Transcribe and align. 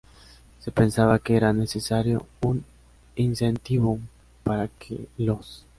Se 0.59 0.71
pensaba 0.71 1.19
que 1.19 1.37
era 1.37 1.53
necesario 1.53 2.25
un 2.41 2.65
incentivo 3.17 3.99
para 4.43 4.67
que 4.67 5.07
los 5.19 5.63